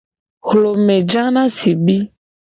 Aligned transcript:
Hlome 0.47 0.95
ja 1.13 1.23
na 1.35 1.43
sibi. 1.57 1.97